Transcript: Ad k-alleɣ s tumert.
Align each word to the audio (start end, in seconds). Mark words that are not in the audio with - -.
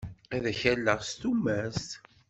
Ad 0.35 0.45
k-alleɣ 0.59 0.99
s 1.09 1.11
tumert. 1.19 1.87